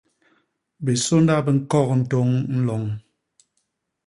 [0.85, 2.83] Bisônda bi ñkok ntôñ nloñ.